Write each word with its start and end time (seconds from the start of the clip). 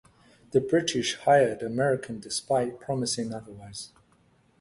The 0.49 0.61
British 0.61 1.15
hired 1.15 1.61
Americans 1.61 2.23
despite 2.23 2.79
promising 2.79 3.35
otherwise. 3.35 3.89